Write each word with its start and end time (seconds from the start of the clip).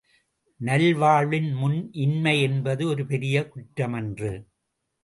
நல்வாழ்வின் 0.59 1.51
முன் 1.53 1.89
இன்மை 1.91 2.41
என்பது 2.41 2.87
ஒரு 2.87 3.05
பெரிய 3.05 3.49
குற்றமன்று. 3.55 4.33